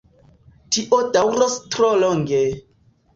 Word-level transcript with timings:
Tio 0.77 0.99
daŭros 1.17 1.57
tro 1.75 1.91
longe! 2.05 2.41